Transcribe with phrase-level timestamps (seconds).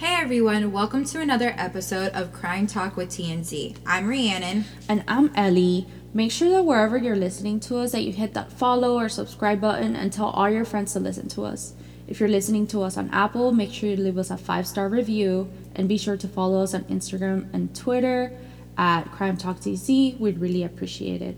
[0.00, 3.76] Hey everyone, welcome to another episode of Crime Talk with TNZ.
[3.84, 4.64] I'm Rhiannon.
[4.88, 5.86] And I'm Ellie.
[6.14, 9.60] Make sure that wherever you're listening to us that you hit that follow or subscribe
[9.60, 11.74] button and tell all your friends to listen to us.
[12.08, 15.50] If you're listening to us on Apple, make sure you leave us a five-star review
[15.74, 18.34] and be sure to follow us on Instagram and Twitter
[18.78, 19.86] at Crime Talk TZ.
[20.18, 21.36] We'd really appreciate it.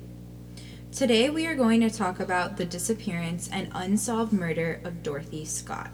[0.92, 5.90] Today we are going to talk about the disappearance and unsolved murder of Dorothy Scott.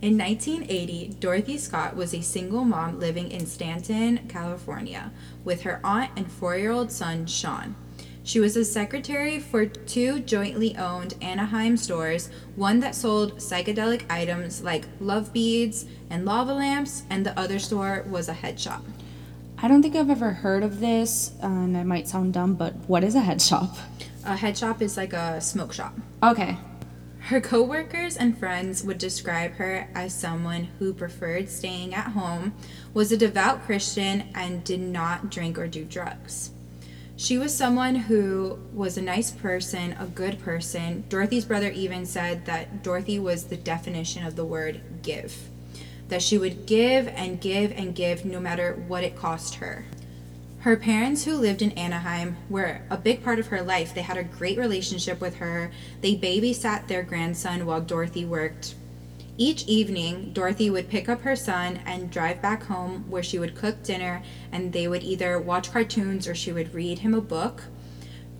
[0.00, 5.10] In 1980, Dorothy Scott was a single mom living in Stanton, California,
[5.44, 7.74] with her aunt and four year old son, Sean.
[8.22, 14.62] She was a secretary for two jointly owned Anaheim stores, one that sold psychedelic items
[14.62, 18.84] like love beads and lava lamps, and the other store was a head shop.
[19.60, 23.02] I don't think I've ever heard of this, and it might sound dumb, but what
[23.02, 23.76] is a head shop?
[24.24, 25.94] A head shop is like a smoke shop.
[26.22, 26.56] Okay.
[27.28, 32.54] Her coworkers and friends would describe her as someone who preferred staying at home,
[32.94, 36.52] was a devout Christian, and did not drink or do drugs.
[37.16, 41.04] She was someone who was a nice person, a good person.
[41.10, 45.50] Dorothy's brother even said that Dorothy was the definition of the word give.
[46.08, 49.84] That she would give and give and give no matter what it cost her.
[50.60, 53.94] Her parents, who lived in Anaheim, were a big part of her life.
[53.94, 55.70] They had a great relationship with her.
[56.00, 58.74] They babysat their grandson while Dorothy worked.
[59.36, 63.54] Each evening, Dorothy would pick up her son and drive back home where she would
[63.54, 64.20] cook dinner
[64.50, 67.62] and they would either watch cartoons or she would read him a book.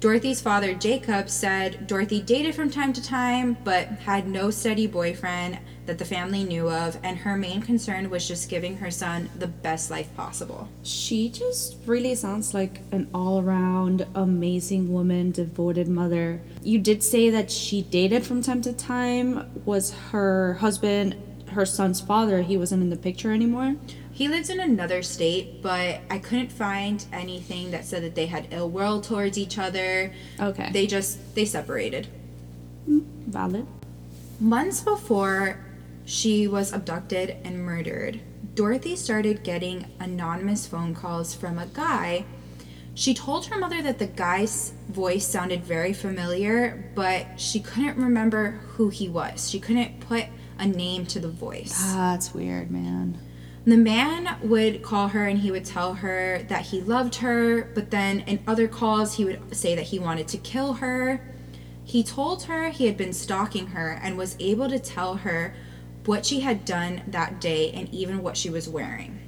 [0.00, 5.58] Dorothy's father, Jacob, said Dorothy dated from time to time but had no steady boyfriend
[5.86, 9.48] that the family knew of, and her main concern was just giving her son the
[9.48, 10.69] best life possible.
[10.84, 16.42] She just really sounds like an all around amazing woman, devoted mother.
[16.62, 19.50] You did say that she dated from time to time.
[19.65, 21.16] Was her husband
[21.48, 22.42] her son's father?
[22.42, 23.75] He wasn't in the picture anymore?
[24.18, 28.48] He lives in another state, but I couldn't find anything that said that they had
[28.50, 30.12] ill will towards each other.
[30.40, 30.70] Okay.
[30.72, 32.08] They just they separated.
[32.88, 33.68] Valid.
[34.40, 35.60] Months before
[36.04, 38.20] she was abducted and murdered,
[38.56, 42.24] Dorothy started getting anonymous phone calls from a guy.
[42.94, 48.58] She told her mother that the guy's voice sounded very familiar, but she couldn't remember
[48.70, 49.48] who he was.
[49.48, 50.24] She couldn't put
[50.58, 51.80] a name to the voice.
[51.94, 53.20] That's weird, man.
[53.68, 57.90] The man would call her and he would tell her that he loved her, but
[57.90, 61.20] then in other calls, he would say that he wanted to kill her.
[61.84, 65.54] He told her he had been stalking her and was able to tell her
[66.06, 69.20] what she had done that day and even what she was wearing.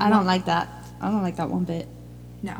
[0.00, 0.86] I don't like that.
[1.02, 1.88] I don't like that one bit.
[2.42, 2.56] No.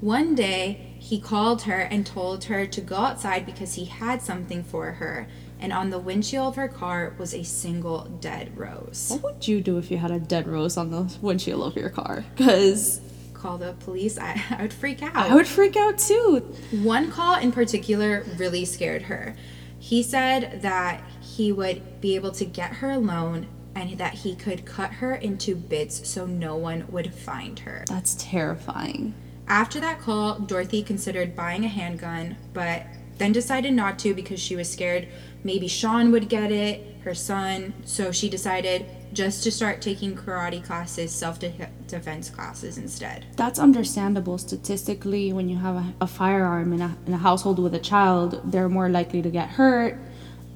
[0.00, 4.64] One day, he called her and told her to go outside because he had something
[4.64, 5.28] for her
[5.58, 9.08] and on the windshield of her car was a single dead rose.
[9.10, 11.90] What would you do if you had a dead rose on the windshield of your
[11.90, 12.24] car?
[12.36, 13.00] Because
[13.36, 14.18] Call the police.
[14.18, 15.14] I, I would freak out.
[15.14, 16.40] I would freak out too.
[16.82, 19.36] One call in particular really scared her.
[19.78, 24.64] He said that he would be able to get her alone and that he could
[24.64, 27.84] cut her into bits so no one would find her.
[27.88, 29.14] That's terrifying.
[29.46, 32.84] After that call, Dorothy considered buying a handgun, but
[33.18, 35.08] then decided not to because she was scared
[35.46, 37.72] maybe Sean would get it, her son.
[37.84, 43.24] So she decided just to start taking karate classes, self defense classes instead.
[43.36, 44.36] That's understandable.
[44.36, 48.42] Statistically, when you have a, a firearm in a, in a household with a child,
[48.44, 49.96] they're more likely to get hurt.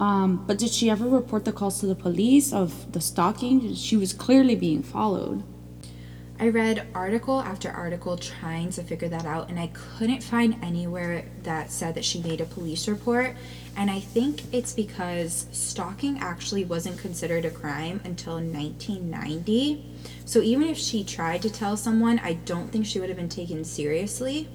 [0.01, 3.75] Um, but did she ever report the calls to the police of the stalking?
[3.75, 5.45] She was clearly being followed.
[6.41, 11.27] I read article after article trying to figure that out, and I couldn't find anywhere
[11.43, 13.37] that said that she made a police report.
[13.77, 19.85] And I think it's because stalking actually wasn't considered a crime until 1990.
[20.25, 23.29] So even if she tried to tell someone, I don't think she would have been
[23.29, 24.49] taken seriously.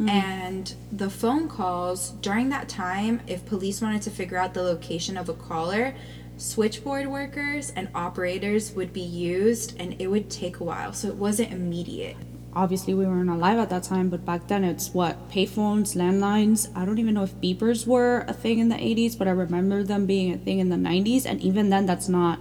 [0.00, 0.08] Mm.
[0.08, 5.18] And the phone calls during that time, if police wanted to figure out the location
[5.18, 5.94] of a caller,
[6.38, 11.16] switchboard workers and operators would be used and it would take a while so it
[11.16, 12.16] wasn't immediate.
[12.54, 16.70] Obviously we weren't alive at that time but back then it's what payphones landlines?
[16.76, 19.82] I don't even know if beepers were a thing in the 80s but i remember
[19.82, 22.38] them being a thing in the 90s and even then that's not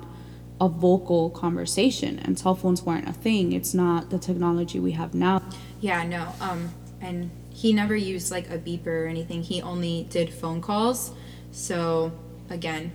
[0.61, 3.51] a vocal conversation and cell phones weren't a thing.
[3.51, 5.41] It's not the technology we have now.
[5.81, 6.69] Yeah no um
[7.01, 9.41] and he never used like a beeper or anything.
[9.41, 11.11] He only did phone calls.
[11.51, 12.11] So
[12.49, 12.91] again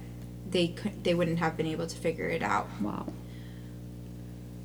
[0.53, 2.69] they could they wouldn't have been able to figure it out.
[2.81, 3.07] Wow.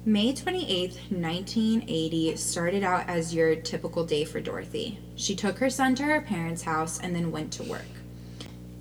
[0.06, 5.00] May 28th, 1980 started out as your typical day for Dorothy.
[5.18, 7.82] She took her son to her parents' house and then went to work.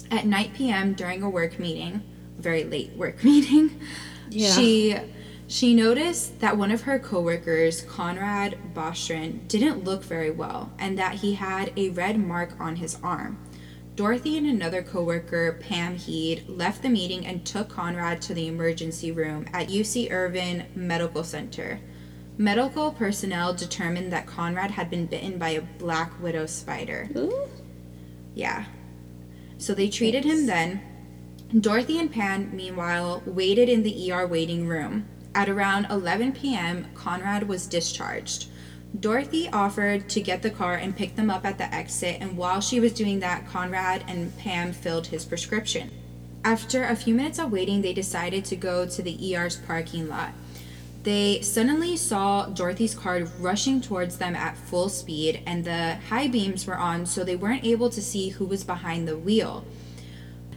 [0.08, 0.92] At 9 p.m.
[0.94, 2.02] during a work meeting,
[2.38, 3.80] very late work meeting,
[4.30, 4.50] Yeah.
[4.52, 4.96] she
[5.48, 11.14] she noticed that one of her coworkers, Conrad Bostron, didn't look very well and that
[11.16, 13.38] he had a red mark on his arm.
[13.96, 19.10] Dorothy and another coworker, Pam Heed, left the meeting and took Conrad to the emergency
[19.10, 21.80] room at UC Irvine Medical Center.
[22.36, 27.08] Medical personnel determined that Conrad had been bitten by a black widow spider.
[27.16, 27.48] Ooh.
[28.34, 28.66] Yeah.
[29.56, 30.82] So they treated him then.
[31.58, 35.08] Dorothy and Pam, meanwhile, waited in the ER waiting room.
[35.34, 38.48] At around 11 p.m., Conrad was discharged.
[39.00, 42.60] Dorothy offered to get the car and pick them up at the exit, and while
[42.60, 45.90] she was doing that, Conrad and Pam filled his prescription.
[46.44, 50.30] After a few minutes of waiting, they decided to go to the ER's parking lot.
[51.02, 56.66] They suddenly saw Dorothy's car rushing towards them at full speed, and the high beams
[56.66, 59.64] were on, so they weren't able to see who was behind the wheel.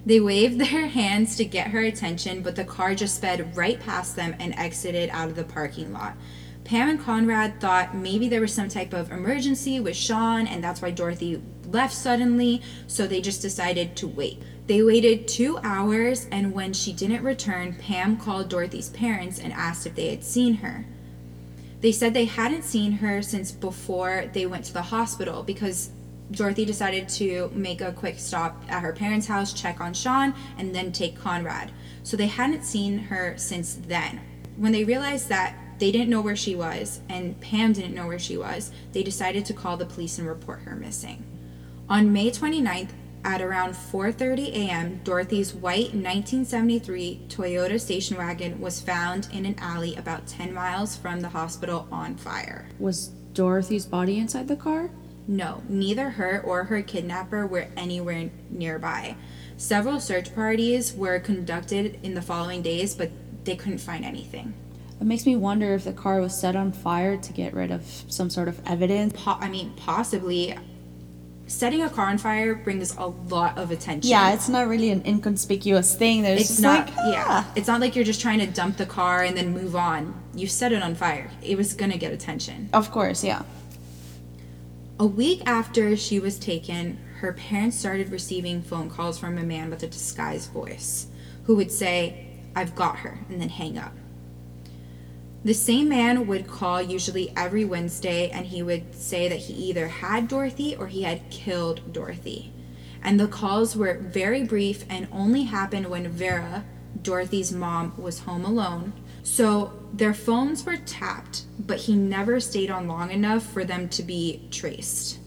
[0.06, 4.15] They waved their hands to get her attention, but the car just sped right past
[4.15, 6.15] them and exited out of the parking lot.
[6.69, 10.83] Pam and Conrad thought maybe there was some type of emergency with Sean, and that's
[10.83, 14.44] why Dorothy left suddenly, so they just decided to wait.
[14.68, 19.88] They waited two hours, and when she didn't return, Pam called Dorothy's parents and asked
[19.88, 20.86] if they had seen her.
[21.81, 25.89] They said they hadn't seen her since before they went to the hospital because
[26.30, 30.75] Dorothy decided to make a quick stop at her parents' house, check on Sean, and
[30.75, 31.72] then take Conrad.
[32.04, 34.22] So they hadn't seen her since then.
[34.56, 38.20] When they realized that they didn't know where she was and Pam didn't know where
[38.20, 41.24] she was, they decided to call the police and report her missing.
[41.90, 42.92] On May 29th,
[43.26, 49.96] at around 4:30 a.m., Dorothy's white 1973 Toyota station wagon was found in an alley
[49.96, 52.70] about 10 miles from the hospital on fire.
[52.80, 54.90] Was Dorothy's body inside the car?
[55.28, 59.16] No, neither her or her kidnapper were anywhere nearby.
[59.58, 63.12] Several search parties were conducted in the following days, but
[63.44, 64.54] they couldn't find anything.
[65.00, 67.86] It makes me wonder if the car was set on fire to get rid of
[68.10, 69.13] some sort of evidence.
[69.16, 70.57] Po- I mean, possibly
[71.48, 74.10] setting a car on fire brings a lot of attention.
[74.10, 76.22] Yeah, it's not really an inconspicuous thing.
[76.22, 77.51] There's it's not like, yeah ah.
[77.56, 80.48] it's not like you're just trying to dump the car and then move on you
[80.48, 83.44] set it on fire it was gonna get attention Of course, yeah.
[85.00, 89.69] a week after she was taken her parents started receiving phone calls from a man
[89.69, 91.07] with a disguised voice
[91.44, 93.94] who would say i've got her and then hang up
[95.44, 99.88] the same man would call usually every wednesday and he would say that he either
[99.88, 102.51] had dorothy or he had killed dorothy
[103.01, 106.65] and the calls were very brief and only happened when Vera,
[107.01, 108.94] Dorothy's mom, was home alone.
[109.24, 114.03] So their phones were tapped, but he never stayed on long enough for them to
[114.03, 115.19] be traced.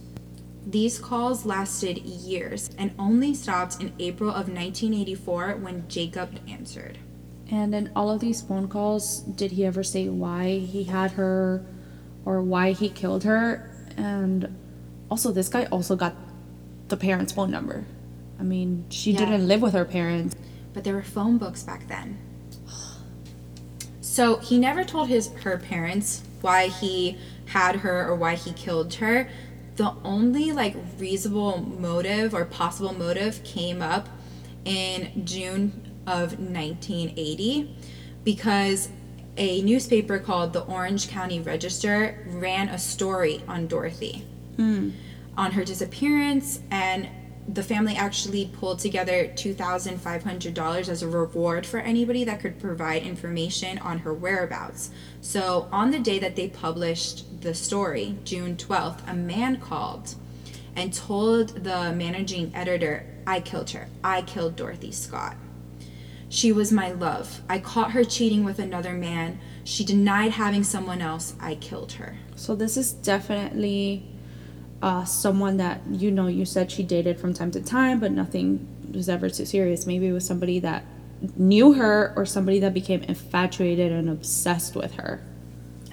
[0.66, 6.98] These calls lasted years and only stopped in April of 1984 when Jacob answered.
[7.52, 11.62] And in all of these phone calls, did he ever say why he had her
[12.24, 13.70] or why he killed her?
[13.98, 14.56] And
[15.10, 16.14] also, this guy also got
[16.88, 17.84] the parents' phone number.
[18.40, 19.18] I mean, she Yeah.
[19.18, 20.34] didn't live with her parents.
[20.74, 22.16] but there were phone books back then.
[24.00, 28.94] So he never told his her parents why he had her or why he killed
[28.94, 29.28] her.
[29.76, 34.08] The only like reasonable motive or possible motive came up
[34.64, 37.76] in June of 1980
[38.24, 38.88] because
[39.36, 44.90] a newspaper called the Orange County Register ran a story on Dorothy hmm.
[45.36, 47.08] on her disappearance and
[47.48, 53.78] the family actually pulled together $2,500 as a reward for anybody that could provide information
[53.78, 54.90] on her whereabouts.
[55.20, 60.14] So, on the day that they published the story, June 12th, a man called
[60.76, 63.88] and told the managing editor, I killed her.
[64.02, 65.36] I killed Dorothy Scott.
[66.32, 67.42] She was my love.
[67.46, 69.38] I caught her cheating with another man.
[69.64, 71.34] She denied having someone else.
[71.38, 72.16] I killed her.
[72.36, 74.06] So this is definitely
[74.80, 78.66] uh, someone that you know you said she dated from time to time, but nothing
[78.94, 79.84] was ever too serious.
[79.84, 80.86] Maybe it was somebody that
[81.36, 85.22] knew her or somebody that became infatuated and obsessed with her.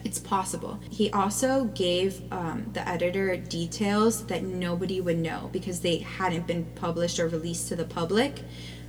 [0.05, 0.79] It's possible.
[0.89, 6.63] He also gave um, the editor details that nobody would know because they hadn't been
[6.75, 8.39] published or released to the public,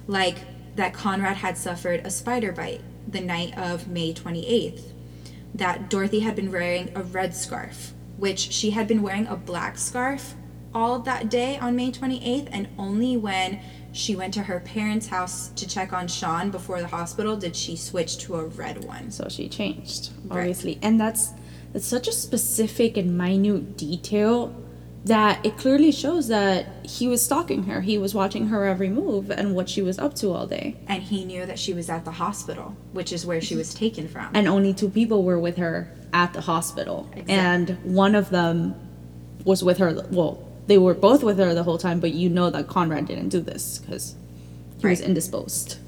[0.07, 0.39] like
[0.77, 4.93] that Conrad had suffered a spider bite the night of May 28th,
[5.55, 9.79] that Dorothy had been wearing a red scarf, which she had been wearing a black
[9.79, 10.35] scarf
[10.73, 13.61] all that day on May 28th, and only when
[13.93, 17.75] she went to her parents' house to check on Sean before the hospital did she
[17.75, 19.11] switch to a red one.
[19.11, 20.39] So she changed, Right.
[20.41, 20.79] obviously.
[20.83, 21.33] And that's
[21.73, 24.55] that's such a specific and minute detail
[25.05, 27.81] that it clearly shows that he was stalking her.
[27.81, 30.77] He was watching her every move and what she was up to all day.
[30.89, 34.09] And he knew that she was at the hospital, which is where she was taken
[34.09, 34.31] from.
[34.35, 37.09] And only two people were with her at the hospital.
[37.13, 37.35] Exactly.
[37.35, 38.75] And one of them
[39.45, 42.51] was with her well, they were both with her the whole time, but you know
[42.51, 44.15] that Conrad didn't do this because
[44.81, 45.79] he was indisposed.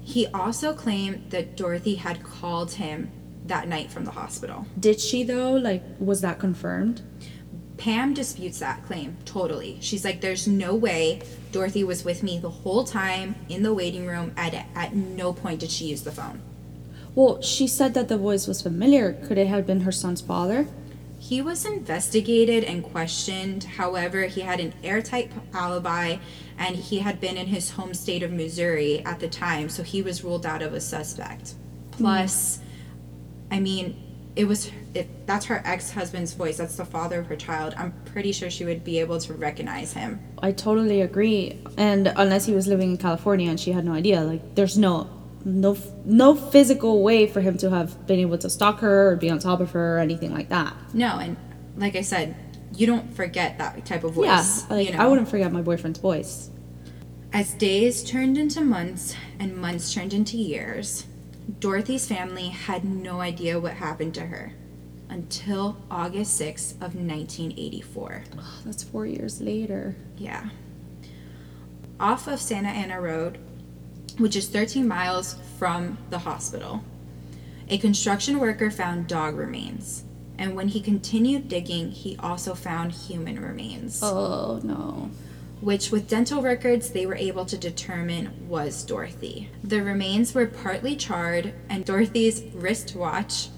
[0.00, 3.10] He also claimed that Dorothy had called him
[3.46, 4.66] that night from the hospital.
[4.78, 5.52] Did she though?
[5.52, 7.02] Like was that confirmed?
[7.78, 9.78] Pam disputes that claim totally.
[9.80, 14.06] She's like, there's no way Dorothy was with me the whole time in the waiting
[14.06, 14.32] room.
[14.36, 16.42] At, at no point did she use the phone.
[17.14, 19.12] Well, she said that the voice was familiar.
[19.12, 20.66] Could it have been her son's father?
[21.18, 23.64] He was investigated and questioned.
[23.64, 26.18] However, he had an airtight alibi
[26.58, 30.02] and he had been in his home state of Missouri at the time, so he
[30.02, 31.54] was ruled out of a suspect.
[31.94, 32.02] Hmm.
[32.02, 32.58] Plus,
[33.50, 33.96] I mean,
[34.38, 34.70] it was
[35.26, 37.74] that's her ex-husband's voice, that's the father of her child.
[37.76, 40.20] I'm pretty sure she would be able to recognize him.
[40.40, 41.60] I totally agree.
[41.76, 45.10] And unless he was living in California and she had no idea, like there's no
[45.44, 49.28] no no physical way for him to have been able to stalk her or be
[49.28, 50.72] on top of her or anything like that.
[50.94, 51.36] No, and
[51.76, 52.36] like I said,
[52.76, 54.26] you don't forget that type of voice.
[54.26, 56.50] yeah, like you I wouldn't forget my boyfriend's voice.
[57.32, 61.06] As days turned into months and months turned into years,
[61.60, 64.52] Dorothy's family had no idea what happened to her
[65.08, 68.24] until August 6th of 1984.
[68.38, 69.96] Oh, that's four years later.
[70.16, 70.50] Yeah.
[71.98, 73.38] Off of Santa Ana Road,
[74.18, 76.84] which is 13 miles from the hospital,
[77.68, 80.04] a construction worker found dog remains.
[80.38, 84.00] And when he continued digging, he also found human remains.
[84.02, 85.10] Oh no.
[85.60, 89.50] Which with dental records they were able to determine was Dorothy.
[89.62, 93.48] The remains were partly charred and Dorothy's wristwatch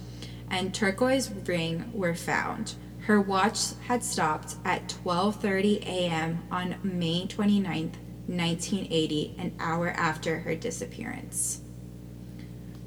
[0.51, 2.75] and turquoise ring were found.
[3.03, 6.43] Her watch had stopped at 12:30 a.m.
[6.51, 11.61] on May 29th, 1980, an hour after her disappearance.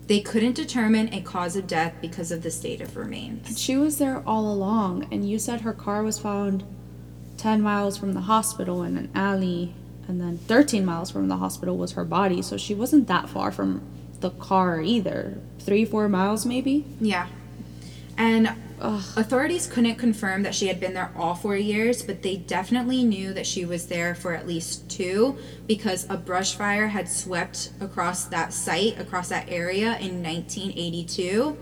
[0.08, 3.60] They couldn't determine a cause of death because of the state of remains.
[3.60, 6.63] She was there all along, and you said her car was found
[7.43, 9.75] 10 miles from the hospital in an alley,
[10.07, 13.51] and then 13 miles from the hospital was her body, so she wasn't that far
[13.51, 13.81] from
[14.21, 15.38] the car either.
[15.59, 16.85] Three, four miles maybe?
[17.01, 17.27] Yeah.
[18.17, 19.03] And Ugh.
[19.17, 23.33] authorities couldn't confirm that she had been there all four years, but they definitely knew
[23.33, 28.23] that she was there for at least two because a brush fire had swept across
[28.23, 31.57] that site, across that area in 1982.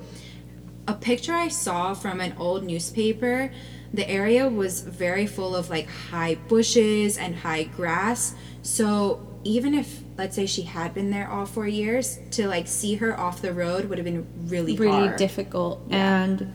[0.87, 3.51] A picture I saw from an old newspaper,
[3.93, 8.33] the area was very full of like high bushes and high grass.
[8.61, 12.95] So even if, let's say, she had been there all four years, to like see
[12.95, 15.17] her off the road would have been really, Really hard.
[15.17, 15.81] difficult.
[15.89, 16.53] And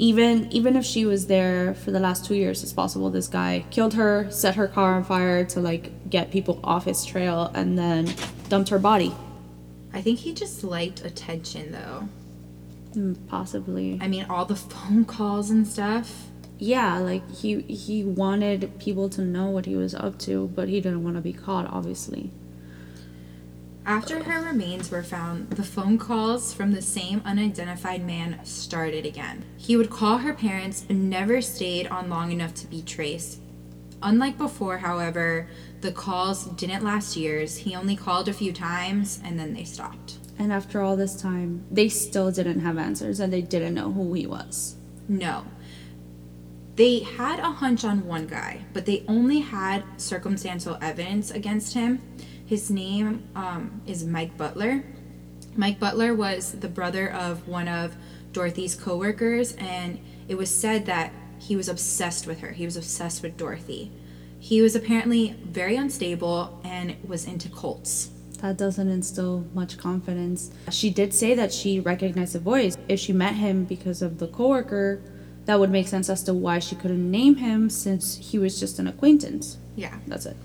[0.00, 3.64] even even if she was there for the last two years, it's possible this guy
[3.70, 7.76] killed her, set her car on fire to like get people off his trail, and
[7.76, 8.08] then
[8.48, 9.12] dumped her body.
[9.92, 12.08] I think he just liked attention though.
[12.92, 13.98] Mm, Possibly.
[14.00, 16.27] I mean, all the phone calls and stuff.
[16.58, 20.80] Yeah, like he he wanted people to know what he was up to, but he
[20.80, 22.32] didn't want to be caught, obviously.
[23.88, 29.46] After her remains were found, the phone calls from the same unidentified man started again.
[29.56, 33.40] He would call her parents but never stayed on long enough to be traced.
[34.02, 35.48] Unlike before, however,
[35.80, 37.56] the calls didn't last years.
[37.56, 40.18] He only called a few times and then they stopped.
[40.38, 44.12] And after all this time, they still didn't have answers and they didn't know who
[44.12, 44.76] he was.
[45.08, 45.46] No.
[46.78, 52.00] They had a hunch on one guy, but they only had circumstantial evidence against him.
[52.46, 54.84] His name um, is Mike Butler.
[55.56, 57.96] Mike Butler was the brother of one of
[58.32, 62.52] Dorothy's coworkers, and it was said that he was obsessed with her.
[62.52, 63.90] He was obsessed with Dorothy.
[64.38, 68.10] He was apparently very unstable and was into cults.
[68.40, 70.52] That doesn't instill much confidence.
[70.70, 72.76] She did say that she recognized the voice.
[72.86, 75.02] If she met him because of the coworker,
[75.48, 78.78] that would make sense as to why she couldn't name him since he was just
[78.78, 79.56] an acquaintance.
[79.76, 79.96] Yeah.
[80.06, 80.36] That's it.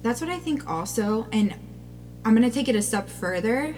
[0.00, 1.26] That's what I think also.
[1.30, 1.54] And
[2.24, 3.76] I'm going to take it a step further.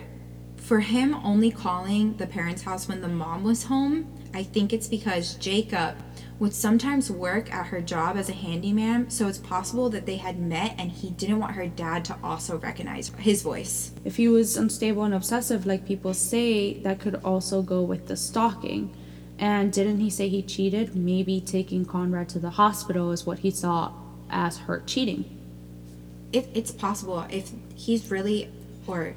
[0.57, 4.87] For him only calling the parents' house when the mom was home, I think it's
[4.87, 5.97] because Jacob
[6.39, 9.11] would sometimes work at her job as a handyman.
[9.11, 12.59] So it's possible that they had met and he didn't want her dad to also
[12.59, 13.91] recognize his voice.
[14.05, 18.17] If he was unstable and obsessive, like people say, that could also go with the
[18.17, 18.95] stalking.
[19.39, 20.97] And didn't he say he cheated?
[20.97, 23.93] Maybe taking Conrad to the hospital is what he saw
[24.31, 25.25] as her cheating.
[26.33, 28.51] it, it's possible if he's really,
[28.87, 29.15] or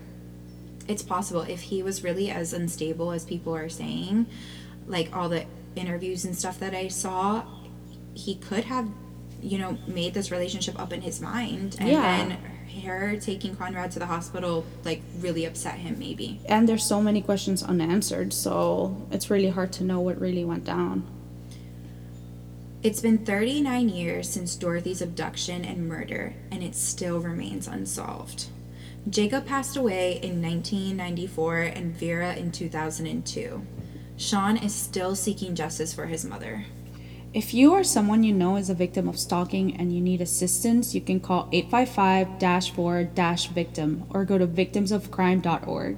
[0.87, 4.27] it's possible if he was really as unstable as people are saying,
[4.87, 7.43] like all the interviews and stuff that I saw,
[8.13, 8.87] he could have,
[9.41, 11.75] you know, made this relationship up in his mind.
[11.79, 12.01] And Yeah.
[12.01, 12.37] then
[12.71, 16.39] her taking Conrad to the hospital, like, really upset him, maybe.
[16.45, 20.65] And there's so many questions unanswered, so it's really hard to know what really went
[20.65, 21.03] down.
[22.83, 28.47] It's been 39 years since Dorothy's abduction and murder, and it still remains unsolved.
[29.09, 33.61] Jacob passed away in 1994 and Vera in 2002.
[34.17, 36.65] Sean is still seeking justice for his mother.
[37.33, 40.93] If you or someone you know is a victim of stalking and you need assistance,
[40.93, 43.09] you can call 855 4
[43.53, 45.97] victim or go to victimsofcrime.org.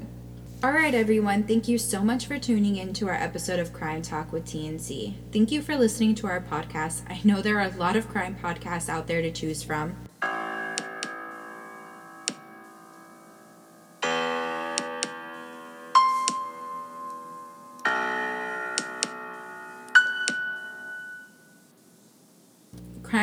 [0.63, 4.03] All right, everyone, thank you so much for tuning in to our episode of Crime
[4.03, 5.15] Talk with TNZ.
[5.31, 7.01] Thank you for listening to our podcast.
[7.09, 9.95] I know there are a lot of crime podcasts out there to choose from.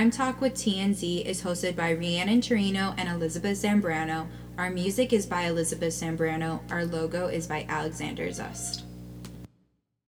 [0.01, 4.27] Crime Talk with TNZ is hosted by Rhiannon Torino and Elizabeth Zambrano.
[4.57, 6.61] Our music is by Elizabeth Zambrano.
[6.73, 8.90] Our logo is by Alexander Zust.